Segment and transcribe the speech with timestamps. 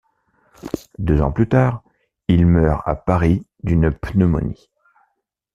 [0.97, 1.83] Deux ans plus tard
[2.27, 4.71] il meurt à Paris d'une pneumonie.